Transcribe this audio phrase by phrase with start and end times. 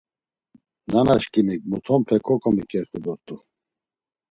[0.91, 3.35] Nanaşǩimik mutonpe ǩoǩomiǩerxu dort̆u.